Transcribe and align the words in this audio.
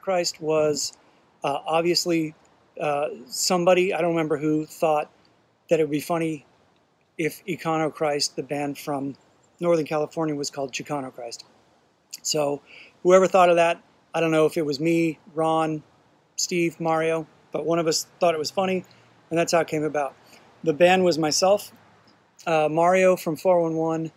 Christ 0.00 0.40
was 0.40 0.92
uh, 1.42 1.58
obviously 1.66 2.34
uh, 2.80 3.08
somebody, 3.26 3.92
I 3.92 4.00
don't 4.00 4.10
remember 4.10 4.36
who, 4.36 4.66
thought 4.66 5.10
that 5.68 5.80
it 5.80 5.84
would 5.84 5.90
be 5.90 6.00
funny 6.00 6.46
if 7.18 7.44
Econochrist, 7.46 8.34
the 8.34 8.42
band 8.42 8.78
from 8.78 9.14
Northern 9.60 9.84
California, 9.84 10.34
was 10.34 10.50
called 10.50 10.72
Chicano 10.72 11.14
Christ. 11.14 11.44
So 12.22 12.62
whoever 13.02 13.26
thought 13.26 13.50
of 13.50 13.56
that, 13.56 13.82
I 14.14 14.20
don't 14.20 14.30
know 14.30 14.46
if 14.46 14.56
it 14.56 14.64
was 14.64 14.80
me, 14.80 15.18
Ron, 15.34 15.82
Steve, 16.36 16.80
Mario, 16.80 17.26
but 17.52 17.64
one 17.64 17.78
of 17.78 17.86
us 17.86 18.06
thought 18.18 18.34
it 18.34 18.38
was 18.38 18.50
funny, 18.50 18.84
and 19.30 19.38
that's 19.38 19.52
how 19.52 19.60
it 19.60 19.68
came 19.68 19.84
about. 19.84 20.14
The 20.64 20.72
band 20.72 21.04
was 21.04 21.18
myself, 21.18 21.72
uh, 22.46 22.68
Mario 22.70 23.16
from 23.16 23.36
411, 23.36 24.10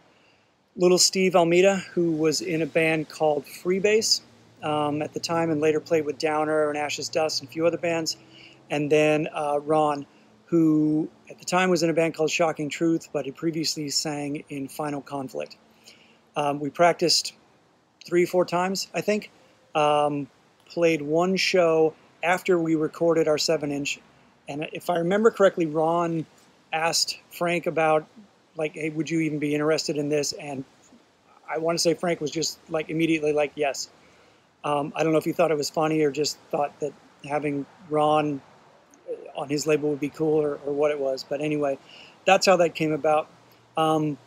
little 0.75 0.97
Steve 0.97 1.35
Almeida, 1.35 1.77
who 1.93 2.13
was 2.13 2.41
in 2.41 2.61
a 2.61 2.65
band 2.65 3.09
called 3.09 3.45
Freebase, 3.45 4.21
um, 4.63 5.01
at 5.01 5.13
the 5.13 5.19
time 5.19 5.49
and 5.51 5.61
later 5.61 5.79
played 5.79 6.05
with 6.05 6.17
Downer 6.17 6.69
and 6.69 6.77
Ashes 6.77 7.09
Dust 7.09 7.41
and 7.41 7.49
a 7.49 7.51
few 7.51 7.65
other 7.65 7.77
bands. 7.77 8.17
And 8.69 8.91
then 8.91 9.27
uh, 9.33 9.59
Ron, 9.59 10.05
who 10.45 11.09
at 11.29 11.39
the 11.39 11.45
time 11.45 11.69
was 11.69 11.83
in 11.83 11.89
a 11.89 11.93
band 11.93 12.15
called 12.15 12.29
Shocking 12.29 12.69
Truth, 12.69 13.09
but 13.13 13.25
he 13.25 13.31
previously 13.31 13.89
sang 13.89 14.43
in 14.49 14.67
Final 14.67 15.01
Conflict. 15.01 15.57
Um, 16.35 16.59
we 16.59 16.69
practiced 16.69 17.33
three, 18.05 18.25
four 18.25 18.45
times, 18.45 18.87
I 18.93 19.01
think. 19.01 19.31
Um, 19.75 20.27
played 20.65 21.01
one 21.01 21.35
show 21.35 21.93
after 22.23 22.59
we 22.59 22.75
recorded 22.75 23.27
our 23.27 23.37
seven 23.37 23.71
inch. 23.71 23.99
And 24.47 24.67
if 24.71 24.89
I 24.89 24.97
remember 24.97 25.31
correctly, 25.31 25.65
Ron 25.65 26.25
asked 26.71 27.19
Frank 27.29 27.67
about, 27.67 28.07
like, 28.55 28.73
hey, 28.73 28.89
would 28.89 29.09
you 29.09 29.19
even 29.19 29.39
be 29.39 29.53
interested 29.53 29.97
in 29.97 30.09
this? 30.09 30.33
And 30.33 30.63
I 31.49 31.59
want 31.59 31.77
to 31.77 31.81
say 31.81 31.93
Frank 31.93 32.21
was 32.21 32.31
just 32.31 32.59
like 32.69 32.89
immediately 32.89 33.33
like, 33.33 33.51
yes. 33.55 33.89
Um, 34.67 34.91
I 34.97 35.03
don't 35.03 35.13
know 35.13 35.17
if 35.17 35.25
you 35.25 35.31
thought 35.31 35.49
it 35.49 35.57
was 35.57 35.69
funny 35.69 36.01
or 36.01 36.11
just 36.11 36.37
thought 36.51 36.77
that 36.81 36.91
having 37.23 37.65
Ron 37.89 38.41
on 39.33 39.47
his 39.47 39.65
label 39.65 39.89
would 39.91 40.01
be 40.01 40.09
cool 40.09 40.41
or, 40.43 40.59
or 40.65 40.73
what 40.73 40.91
it 40.91 40.99
was. 40.99 41.23
But 41.23 41.39
anyway, 41.39 41.79
that's 42.25 42.45
how 42.45 42.57
that 42.57 42.75
came 42.75 42.91
about. 42.91 43.29
Um, 43.77 44.17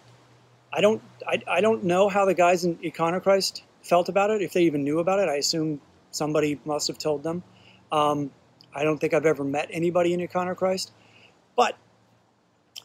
I 0.73 0.81
don't 0.81 1.03
I, 1.27 1.43
I 1.47 1.61
don't 1.61 1.85
know 1.85 2.09
how 2.09 2.25
the 2.25 2.33
guys 2.33 2.65
in 2.65 2.79
Econochrist 2.83 3.65
felt 3.83 4.09
about 4.09 4.31
it, 4.31 4.41
if 4.41 4.55
they 4.55 4.63
even 4.63 4.83
knew 4.83 5.01
about 5.01 5.19
it. 5.19 5.29
I 5.29 5.35
assume 5.35 5.79
somebody 6.11 6.59
must 6.65 6.87
have 6.89 6.97
told 6.97 7.23
them. 7.23 7.43
Um, 7.93 8.31
I 8.75 8.83
don't 8.83 8.97
think 8.97 9.13
I've 9.13 9.27
ever 9.27 9.45
met 9.45 9.69
anybody 9.71 10.15
in 10.15 10.21
Econochrist, 10.21 10.91
but 11.55 11.77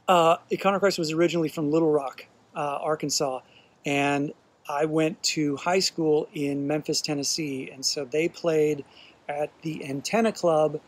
uh, 0.09 0.37
Econochrist 0.51 0.99
was 0.99 1.13
originally 1.13 1.47
from 1.47 1.71
Little 1.71 1.91
Rock, 1.91 2.25
uh, 2.53 2.79
Arkansas, 2.81 3.39
and 3.85 4.33
I 4.67 4.85
went 4.85 5.21
to 5.23 5.55
high 5.57 5.79
school 5.79 6.27
in 6.33 6.65
Memphis, 6.65 6.99
Tennessee, 6.99 7.69
and 7.71 7.85
so 7.85 8.03
they 8.03 8.27
played 8.27 8.83
at 9.29 9.51
the 9.61 9.85
Antenna 9.85 10.31
Club 10.31 10.81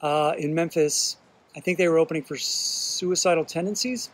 uh, 0.00 0.34
in 0.38 0.54
Memphis. 0.54 1.16
I 1.56 1.60
think 1.60 1.78
they 1.78 1.88
were 1.88 1.98
opening 1.98 2.22
for 2.22 2.36
Suicidal 2.36 3.44
Tendencies. 3.44 4.10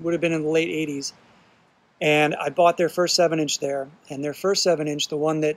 Would 0.00 0.14
have 0.14 0.20
been 0.20 0.32
in 0.32 0.42
the 0.42 0.48
late 0.48 0.88
'80s, 0.88 1.12
and 2.00 2.34
I 2.34 2.48
bought 2.48 2.76
their 2.76 2.88
first 2.88 3.14
seven-inch 3.14 3.60
there. 3.60 3.88
And 4.08 4.24
their 4.24 4.34
first 4.34 4.64
seven-inch, 4.64 5.08
the 5.08 5.16
one 5.16 5.40
that 5.42 5.56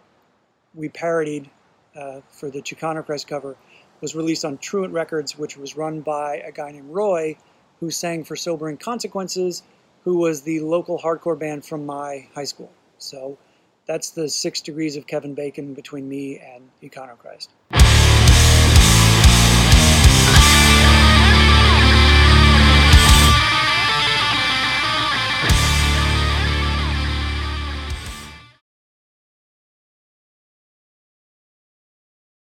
we 0.75 0.89
parodied 0.89 1.49
uh, 1.95 2.21
for 2.29 2.51
the 2.51 2.61
Chicano 2.61 3.03
Christ 3.03 3.27
cover, 3.27 3.55
was 4.01 4.13
released 4.13 4.45
on 4.45 4.59
Truant 4.59 4.93
Records, 4.93 5.35
which 5.37 5.57
was 5.57 5.75
run 5.75 6.01
by 6.01 6.37
a 6.45 6.51
guy 6.51 6.71
named 6.71 6.91
Roy, 6.91 7.37
who 7.79 7.89
sang 7.89 8.23
for 8.23 8.35
Sobering 8.35 8.77
Consequences, 8.77 9.63
who 10.03 10.17
was 10.17 10.43
the 10.43 10.59
local 10.59 10.99
hardcore 10.99 11.39
band 11.39 11.65
from 11.65 11.85
my 11.85 12.27
high 12.35 12.43
school. 12.43 12.69
So 13.03 13.37
that's 13.85 14.11
the 14.11 14.29
six 14.29 14.61
degrees 14.61 14.95
of 14.95 15.07
Kevin 15.07 15.33
Bacon 15.33 15.73
between 15.73 16.07
me 16.07 16.39
and 16.39 16.69
Econochrist. 16.81 17.49